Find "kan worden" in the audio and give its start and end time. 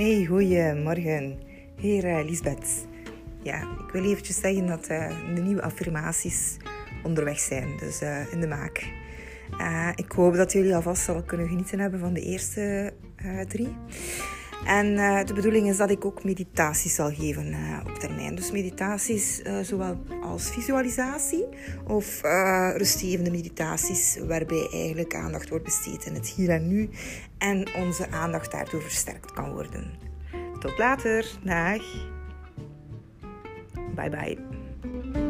29.32-29.90